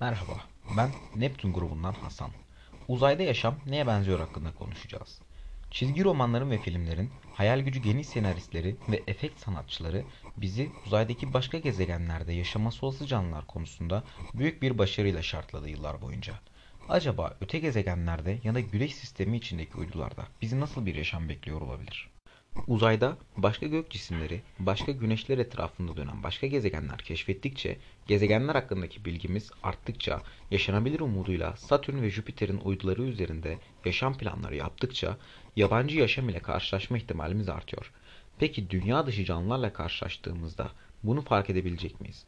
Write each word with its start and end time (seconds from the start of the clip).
Merhaba, 0.00 0.32
ben 0.76 0.90
Neptün 1.16 1.52
grubundan 1.52 1.92
Hasan. 1.92 2.30
Uzayda 2.88 3.22
yaşam 3.22 3.54
neye 3.66 3.86
benziyor 3.86 4.20
hakkında 4.20 4.52
konuşacağız. 4.54 5.20
Çizgi 5.70 6.04
romanların 6.04 6.50
ve 6.50 6.58
filmlerin 6.58 7.10
hayal 7.34 7.60
gücü 7.60 7.82
geniş 7.82 8.06
senaristleri 8.06 8.76
ve 8.88 9.02
efekt 9.06 9.40
sanatçıları 9.40 10.04
bizi 10.36 10.70
uzaydaki 10.86 11.32
başka 11.32 11.58
gezegenlerde 11.58 12.32
yaşaması 12.32 12.86
olası 12.86 13.06
canlılar 13.06 13.46
konusunda 13.46 14.04
büyük 14.34 14.62
bir 14.62 14.78
başarıyla 14.78 15.22
şartladı 15.22 15.68
yıllar 15.68 16.02
boyunca. 16.02 16.34
Acaba 16.88 17.36
öte 17.40 17.58
gezegenlerde 17.58 18.38
ya 18.44 18.54
da 18.54 18.60
güneş 18.60 18.94
sistemi 18.94 19.36
içindeki 19.36 19.76
uydularda 19.76 20.26
bizi 20.42 20.60
nasıl 20.60 20.86
bir 20.86 20.94
yaşam 20.94 21.28
bekliyor 21.28 21.60
olabilir? 21.60 22.13
Uzayda 22.66 23.16
başka 23.36 23.66
gök 23.66 23.90
cisimleri, 23.90 24.42
başka 24.58 24.92
güneşler 24.92 25.38
etrafında 25.38 25.96
dönen 25.96 26.22
başka 26.22 26.46
gezegenler 26.46 26.98
keşfettikçe, 26.98 27.78
gezegenler 28.06 28.54
hakkındaki 28.54 29.04
bilgimiz 29.04 29.50
arttıkça, 29.62 30.22
yaşanabilir 30.50 31.00
umuduyla 31.00 31.56
Satürn 31.56 32.02
ve 32.02 32.10
Jüpiter'in 32.10 32.60
uyduları 32.64 33.02
üzerinde 33.02 33.58
yaşam 33.84 34.18
planları 34.18 34.56
yaptıkça, 34.56 35.16
yabancı 35.56 35.98
yaşam 35.98 36.28
ile 36.28 36.38
karşılaşma 36.38 36.98
ihtimalimiz 36.98 37.48
artıyor. 37.48 37.92
Peki 38.38 38.70
dünya 38.70 39.06
dışı 39.06 39.24
canlılarla 39.24 39.72
karşılaştığımızda 39.72 40.70
bunu 41.02 41.22
fark 41.22 41.50
edebilecek 41.50 42.00
miyiz? 42.00 42.24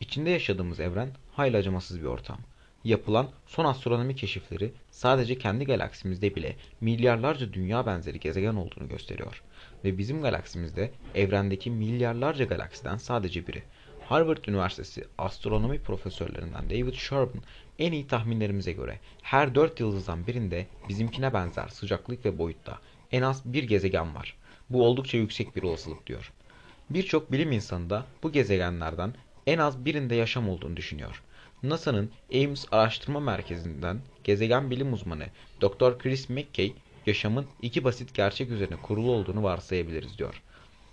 İçinde 0.00 0.30
yaşadığımız 0.30 0.80
evren 0.80 1.10
hayli 1.32 1.56
acımasız 1.56 2.00
bir 2.00 2.06
ortam. 2.06 2.38
Yapılan 2.84 3.28
son 3.46 3.64
astronomi 3.64 4.16
keşifleri 4.16 4.72
sadece 4.90 5.38
kendi 5.38 5.64
galaksimizde 5.64 6.34
bile 6.34 6.56
milyarlarca 6.80 7.52
dünya 7.52 7.86
benzeri 7.86 8.20
gezegen 8.20 8.54
olduğunu 8.54 8.88
gösteriyor. 8.88 9.42
Ve 9.84 9.98
bizim 9.98 10.22
galaksimizde 10.22 10.90
evrendeki 11.14 11.70
milyarlarca 11.70 12.44
galaksiden 12.44 12.96
sadece 12.96 13.46
biri. 13.46 13.62
Harvard 14.04 14.44
Üniversitesi 14.48 15.04
astronomi 15.18 15.78
profesörlerinden 15.78 16.70
David 16.70 16.94
Sharp'ın 16.94 17.42
en 17.78 17.92
iyi 17.92 18.06
tahminlerimize 18.06 18.72
göre 18.72 18.98
her 19.22 19.54
dört 19.54 19.80
yıldızdan 19.80 20.26
birinde 20.26 20.66
bizimkine 20.88 21.34
benzer 21.34 21.68
sıcaklık 21.68 22.24
ve 22.24 22.38
boyutta 22.38 22.78
en 23.12 23.22
az 23.22 23.42
bir 23.44 23.64
gezegen 23.64 24.14
var. 24.14 24.36
Bu 24.70 24.86
oldukça 24.86 25.18
yüksek 25.18 25.56
bir 25.56 25.62
olasılık 25.62 26.06
diyor. 26.06 26.32
Birçok 26.90 27.32
bilim 27.32 27.52
insanı 27.52 27.90
da 27.90 28.06
bu 28.22 28.32
gezegenlerden 28.32 29.14
en 29.46 29.58
az 29.58 29.84
birinde 29.84 30.14
yaşam 30.14 30.48
olduğunu 30.48 30.76
düşünüyor. 30.76 31.22
NASA'nın 31.62 32.10
Ames 32.34 32.66
Araştırma 32.72 33.20
Merkezi'nden 33.20 34.00
gezegen 34.24 34.70
bilim 34.70 34.92
uzmanı 34.92 35.26
Dr. 35.60 35.98
Chris 35.98 36.28
McKay 36.28 36.72
yaşamın 37.06 37.46
iki 37.62 37.84
basit 37.84 38.14
gerçek 38.14 38.50
üzerine 38.50 38.76
kurulu 38.76 39.10
olduğunu 39.10 39.42
varsayabiliriz 39.42 40.18
diyor. 40.18 40.42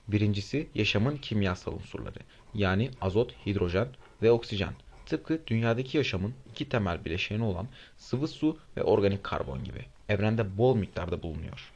Birincisi 0.07 0.67
yaşamın 0.75 1.17
kimyasal 1.17 1.73
unsurları 1.73 2.19
yani 2.53 2.91
azot, 3.01 3.33
hidrojen 3.45 3.87
ve 4.21 4.31
oksijen. 4.31 4.73
Tıpkı 5.05 5.41
dünyadaki 5.47 5.97
yaşamın 5.97 6.33
iki 6.51 6.69
temel 6.69 7.05
bileşeni 7.05 7.43
olan 7.43 7.67
sıvı 7.97 8.27
su 8.27 8.57
ve 8.77 8.83
organik 8.83 9.23
karbon 9.23 9.63
gibi 9.63 9.85
evrende 10.09 10.57
bol 10.57 10.75
miktarda 10.75 11.23
bulunuyor. 11.23 11.71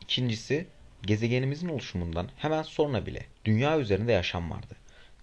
İkincisi 0.00 0.66
gezegenimizin 1.02 1.68
oluşumundan 1.68 2.28
hemen 2.36 2.62
sonra 2.62 3.06
bile 3.06 3.26
dünya 3.44 3.78
üzerinde 3.78 4.12
yaşam 4.12 4.50
vardı. 4.50 4.74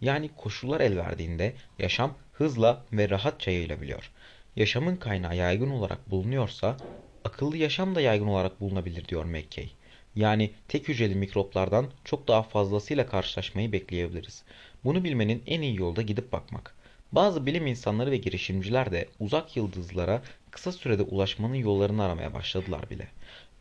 Yani 0.02 0.30
koşullar 0.38 0.82
el 0.82 0.98
verdiğinde 0.98 1.54
yaşam 1.80 2.14
hızla 2.38 2.83
ve 2.94 3.09
rahatça 3.09 3.52
yayılabiliyor. 3.52 4.11
Yaşamın 4.55 4.95
kaynağı 4.95 5.36
yaygın 5.36 5.69
olarak 5.69 6.11
bulunuyorsa 6.11 6.78
akıllı 7.23 7.58
yaşam 7.58 7.95
da 7.95 8.02
yaygın 8.02 8.28
olarak 8.28 8.61
bulunabilir 8.61 9.08
diyor 9.08 9.25
McKay. 9.25 9.69
Yani 10.16 10.52
tek 10.67 10.88
hücreli 10.88 11.16
mikroplardan 11.16 11.88
çok 12.03 12.28
daha 12.28 12.44
fazlasıyla 12.44 13.08
karşılaşmayı 13.08 13.72
bekleyebiliriz. 13.72 14.44
Bunu 14.83 15.03
bilmenin 15.03 15.44
en 15.47 15.61
iyi 15.61 15.80
yolu 15.80 15.95
da 15.95 16.02
gidip 16.02 16.31
bakmak. 16.31 16.75
Bazı 17.11 17.45
bilim 17.45 17.67
insanları 17.67 18.11
ve 18.11 18.17
girişimciler 18.17 18.91
de 18.91 19.08
uzak 19.19 19.58
yıldızlara 19.58 20.22
kısa 20.52 20.72
sürede 20.72 21.02
ulaşmanın 21.02 21.56
yollarını 21.56 22.03
aramaya 22.03 22.33
başladılar 22.33 22.89
bile. 22.89 23.08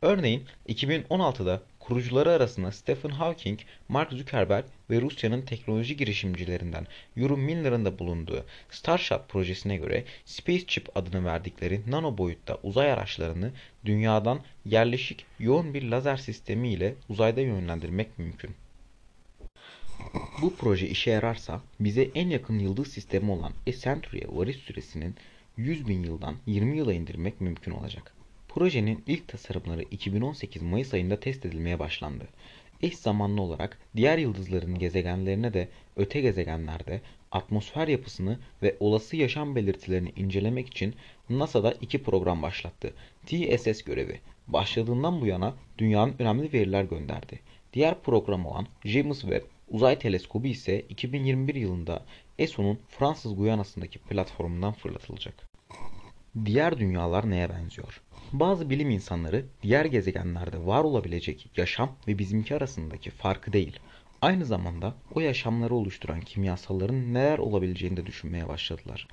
Örneğin 0.03 0.45
2016'da 0.69 1.63
kurucuları 1.87 2.31
arasında 2.31 2.73
Stephen 2.73 3.11
Hawking, 3.11 3.61
Mark 3.89 4.13
Zuckerberg 4.13 4.65
ve 4.91 5.01
Rusya'nın 5.01 5.43
teknoloji 5.43 5.97
girişimcilerinden 5.97 6.87
Yuri 7.17 7.33
Miller'ın 7.33 7.85
da 7.85 7.99
bulunduğu 7.99 8.45
Starshot 8.71 9.29
projesine 9.29 9.77
göre 9.77 10.05
Spaceship 10.25 10.97
adını 10.97 11.25
verdikleri 11.25 11.81
nano 11.87 12.19
boyutta 12.19 12.59
uzay 12.63 12.93
araçlarını 12.93 13.53
dünyadan 13.85 14.41
yerleşik 14.65 15.27
yoğun 15.39 15.75
bir 15.75 15.83
lazer 15.83 16.17
sistemi 16.17 16.69
ile 16.69 16.95
uzayda 17.09 17.41
yönlendirmek 17.41 18.19
mümkün. 18.19 18.55
Bu 20.43 20.57
proje 20.57 20.89
işe 20.89 21.11
yararsa 21.11 21.61
bize 21.81 22.03
en 22.15 22.29
yakın 22.29 22.59
yıldız 22.59 22.89
sistemi 22.89 23.31
olan 23.31 23.53
A 23.69 23.73
Century'e 23.73 24.27
varış 24.29 24.57
süresinin 24.57 25.15
100 25.57 25.89
bin 25.89 26.03
yıldan 26.03 26.37
20 26.47 26.77
yıla 26.77 26.93
indirmek 26.93 27.41
mümkün 27.41 27.73
olacak. 27.73 28.14
Projenin 28.55 29.05
ilk 29.07 29.29
tasarımları 29.29 29.83
2018 29.83 30.63
Mayıs 30.63 30.95
ayında 30.95 31.21
test 31.21 31.47
edilmeye 31.47 31.79
başlandı. 31.79 32.29
Eş 32.83 32.97
zamanlı 32.97 33.43
olarak 33.43 33.79
diğer 33.97 34.19
yıldızların 34.19 34.79
gezegenlerine 34.79 35.55
de 35.55 35.69
öte 35.97 36.21
gezegenlerde 36.21 37.01
atmosfer 37.33 37.89
yapısını 37.89 38.39
ve 38.63 38.77
olası 38.81 39.17
yaşam 39.17 39.57
belirtilerini 39.57 40.13
incelemek 40.17 40.67
için 40.67 40.95
NASA'da 41.31 41.75
iki 41.81 42.03
program 42.03 42.43
başlattı. 42.43 42.95
TSS 43.27 43.83
görevi 43.83 44.21
başladığından 44.47 45.21
bu 45.21 45.27
yana 45.27 45.55
dünyanın 45.79 46.15
önemli 46.19 46.53
veriler 46.53 46.85
gönderdi. 46.85 47.41
Diğer 47.73 48.03
program 48.03 48.47
olan 48.47 48.67
James 48.85 49.21
Webb 49.21 49.45
Uzay 49.69 49.99
Teleskobu 49.99 50.47
ise 50.47 50.81
2021 50.81 51.55
yılında 51.55 52.05
ESO'nun 52.39 52.79
Fransız 52.89 53.37
Guyana'sındaki 53.37 53.99
platformundan 53.99 54.73
fırlatılacak. 54.73 55.54
Diğer 56.45 56.79
dünyalar 56.79 57.31
neye 57.31 57.51
benziyor? 57.51 58.01
Bazı 58.33 58.71
bilim 58.71 58.91
insanları 58.91 59.45
diğer 59.63 59.85
gezegenlerde 59.85 60.67
var 60.67 60.85
olabilecek 60.85 61.51
yaşam 61.57 61.97
ve 62.09 62.19
bizimki 62.19 62.57
arasındaki 62.57 63.11
farkı 63.11 63.53
değil, 63.53 63.79
aynı 64.23 64.45
zamanda 64.45 64.95
o 65.15 65.21
yaşamları 65.21 65.75
oluşturan 65.75 66.21
kimyasalların 66.21 67.15
neler 67.15 67.39
olabileceğini 67.39 67.97
de 67.97 68.07
düşünmeye 68.07 68.49
başladılar. 68.49 69.09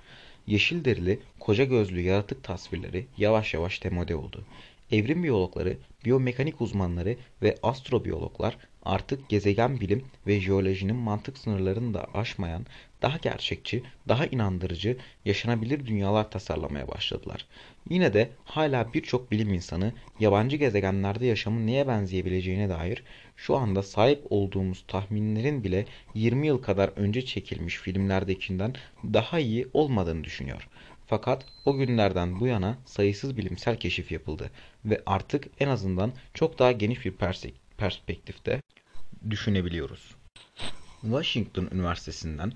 Yeşil 0.47 0.85
derili, 0.85 1.19
koca 1.39 1.63
gözlü 1.63 2.01
yaratık 2.01 2.43
tasvirleri 2.43 3.05
yavaş 3.17 3.53
yavaş 3.53 3.83
demode 3.83 4.15
oldu. 4.15 4.45
Evrim 4.91 5.23
biyologları, 5.23 5.77
biyomekanik 6.05 6.61
uzmanları 6.61 7.17
ve 7.41 7.57
astrobiyologlar 7.63 8.57
artık 8.83 9.29
gezegen 9.29 9.79
bilim 9.79 10.05
ve 10.27 10.39
jeolojinin 10.39 10.95
mantık 10.95 11.37
sınırlarını 11.37 11.93
da 11.93 12.07
aşmayan, 12.13 12.65
daha 13.01 13.17
gerçekçi, 13.17 13.83
daha 14.07 14.25
inandırıcı, 14.25 14.97
yaşanabilir 15.25 15.85
dünyalar 15.85 16.31
tasarlamaya 16.31 16.87
başladılar. 16.87 17.45
Yine 17.89 18.13
de 18.13 18.29
hala 18.45 18.93
birçok 18.93 19.31
bilim 19.31 19.53
insanı 19.53 19.93
yabancı 20.19 20.57
gezegenlerde 20.57 21.25
yaşamın 21.25 21.67
neye 21.67 21.87
benzeyebileceğine 21.87 22.69
dair 22.69 23.03
şu 23.35 23.55
anda 23.55 23.83
sahip 23.83 24.23
olduğumuz 24.29 24.83
tahminlerin 24.87 25.63
bile 25.63 25.85
20 26.13 26.47
yıl 26.47 26.61
kadar 26.61 26.89
önce 26.95 27.25
çekilmiş 27.25 27.77
filmlerdekinden 27.77 28.75
daha 29.03 29.39
iyi 29.39 29.67
olmadığını 29.73 30.23
düşünüyor. 30.23 30.67
Fakat 31.07 31.45
o 31.65 31.77
günlerden 31.77 32.39
bu 32.39 32.47
yana 32.47 32.77
sayısız 32.85 33.37
bilimsel 33.37 33.79
keşif 33.79 34.11
yapıldı 34.11 34.49
ve 34.85 35.01
artık 35.05 35.47
en 35.59 35.67
azından 35.67 36.13
çok 36.33 36.59
daha 36.59 36.71
geniş 36.71 37.05
bir 37.05 37.13
perspektifte 37.77 38.61
düşünebiliyoruz. 39.29 40.15
Washington 41.01 41.69
Üniversitesi'nden 41.71 42.53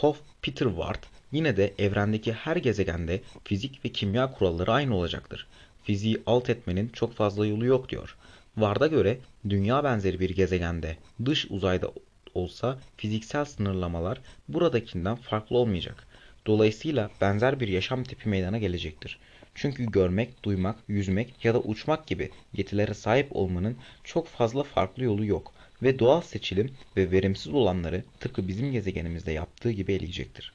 Paul 0.00 0.14
Peter 0.42 0.68
Ward 0.68 1.02
yine 1.32 1.56
de 1.56 1.74
evrendeki 1.78 2.32
her 2.32 2.56
gezegende 2.56 3.20
fizik 3.44 3.84
ve 3.84 3.88
kimya 3.88 4.32
kuralları 4.32 4.72
aynı 4.72 4.96
olacaktır. 4.96 5.46
Fiziği 5.84 6.22
alt 6.26 6.50
etmenin 6.50 6.88
çok 6.88 7.14
fazla 7.14 7.46
yolu 7.46 7.66
yok 7.66 7.88
diyor. 7.88 8.16
Ward'a 8.54 8.86
göre 8.86 9.18
dünya 9.48 9.84
benzeri 9.84 10.20
bir 10.20 10.30
gezegende 10.30 10.96
dış 11.24 11.46
uzayda 11.50 11.92
olsa 12.34 12.78
fiziksel 12.96 13.44
sınırlamalar 13.44 14.20
buradakinden 14.48 15.16
farklı 15.16 15.58
olmayacak. 15.58 16.06
Dolayısıyla 16.46 17.10
benzer 17.20 17.60
bir 17.60 17.68
yaşam 17.68 18.04
tipi 18.04 18.28
meydana 18.28 18.58
gelecektir. 18.58 19.18
Çünkü 19.54 19.86
görmek, 19.90 20.42
duymak, 20.44 20.76
yüzmek 20.88 21.44
ya 21.44 21.54
da 21.54 21.60
uçmak 21.60 22.06
gibi 22.06 22.30
yetilere 22.52 22.94
sahip 22.94 23.36
olmanın 23.36 23.76
çok 24.04 24.28
fazla 24.28 24.62
farklı 24.62 25.04
yolu 25.04 25.24
yok 25.24 25.52
ve 25.82 25.98
doğal 25.98 26.20
seçilim 26.20 26.70
ve 26.96 27.10
verimsiz 27.10 27.54
olanları 27.54 28.04
tıpkı 28.20 28.48
bizim 28.48 28.72
gezegenimizde 28.72 29.32
yaptığı 29.32 29.70
gibi 29.70 29.92
eleyecektir. 29.92 30.52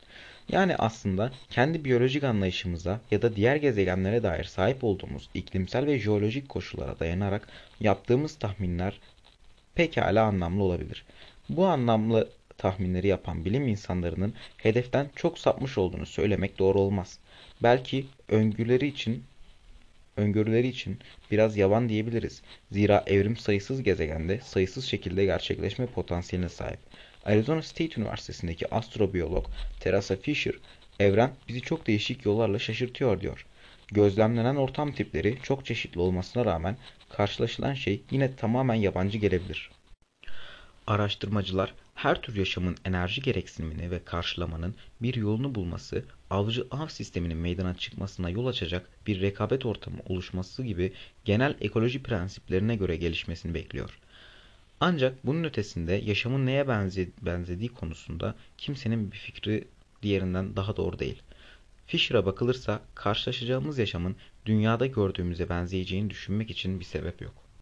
Yani 0.50 0.75
aslında 0.75 1.31
kendi 1.50 1.85
biyolojik 1.85 2.23
anlayışımıza 2.23 3.01
ya 3.12 3.21
da 3.21 3.35
diğer 3.35 3.56
gezegenlere 3.56 4.23
dair 4.23 4.44
sahip 4.44 4.83
olduğumuz 4.83 5.29
iklimsel 5.33 5.85
ve 5.85 6.00
jeolojik 6.00 6.50
koşullara 6.50 7.00
dayanarak 7.00 7.47
yaptığımız 7.79 8.35
tahminler 8.35 9.00
pekala 9.75 10.23
anlamlı 10.23 10.63
olabilir. 10.63 11.06
Bu 11.50 11.65
anlamlı 11.65 12.29
tahminleri 12.57 13.07
yapan 13.07 13.45
bilim 13.45 13.67
insanlarının 13.67 14.33
hedeften 14.57 15.09
çok 15.15 15.39
sapmış 15.39 15.77
olduğunu 15.77 16.06
söylemek 16.06 16.59
doğru 16.59 16.79
olmaz. 16.79 17.19
Belki 17.63 18.06
öngörüleri 18.29 18.88
için 18.88 19.24
öngörüleri 20.17 20.67
için 20.67 20.99
biraz 21.31 21.57
yavan 21.57 21.89
diyebiliriz. 21.89 22.41
Zira 22.71 23.03
evrim 23.07 23.37
sayısız 23.37 23.83
gezegende 23.83 24.39
sayısız 24.43 24.85
şekilde 24.85 25.25
gerçekleşme 25.25 25.85
potansiyeline 25.85 26.49
sahip. 26.49 26.79
Arizona 27.25 27.61
State 27.61 28.01
Üniversitesi'ndeki 28.01 28.75
astrobiyolog 28.75 29.45
Teresa 29.79 30.15
Fisher, 30.15 30.55
Evren 30.99 31.31
bizi 31.47 31.61
çok 31.61 31.87
değişik 31.87 32.25
yollarla 32.25 32.59
şaşırtıyor 32.59 33.21
diyor. 33.21 33.45
Gözlemlenen 33.91 34.55
ortam 34.55 34.91
tipleri 34.91 35.37
çok 35.43 35.65
çeşitli 35.65 35.99
olmasına 35.99 36.45
rağmen 36.45 36.77
karşılaşılan 37.09 37.73
şey 37.73 38.01
yine 38.11 38.35
tamamen 38.35 38.75
yabancı 38.75 39.17
gelebilir. 39.17 39.71
Araştırmacılar 40.87 41.73
her 42.01 42.21
tür 42.21 42.36
yaşamın 42.36 42.77
enerji 42.86 43.21
gereksinimini 43.21 43.92
ve 43.92 44.03
karşılamanın 44.03 44.75
bir 45.01 45.15
yolunu 45.15 45.56
bulması, 45.56 46.06
avcı-av 46.30 46.88
sisteminin 46.88 47.38
meydana 47.38 47.75
çıkmasına 47.75 48.30
yol 48.30 48.48
açacak 48.48 48.89
bir 49.07 49.21
rekabet 49.21 49.65
ortamı 49.65 49.98
oluşması 50.06 50.63
gibi 50.63 50.94
genel 51.25 51.56
ekoloji 51.62 52.03
prensiplerine 52.03 52.75
göre 52.75 52.95
gelişmesini 52.95 53.53
bekliyor. 53.53 54.00
Ancak 54.80 55.25
bunun 55.25 55.44
ötesinde 55.44 55.94
yaşamın 55.94 56.45
neye 56.45 56.68
benzediği 57.21 57.69
konusunda 57.69 58.36
kimsenin 58.57 59.12
bir 59.12 59.18
fikri 59.18 59.68
diğerinden 60.03 60.56
daha 60.56 60.77
doğru 60.77 61.00
değil. 61.00 61.21
Fisher'a 61.88 62.25
bakılırsa 62.25 62.81
karşılaşacağımız 62.95 63.77
yaşamın 63.77 64.15
dünyada 64.45 64.86
gördüğümüze 64.86 65.50
benzeyeceğini 65.50 66.09
düşünmek 66.09 66.50
için 66.51 66.80
bir 66.80 66.86
sebep 66.86 67.21
yok. 67.21 67.40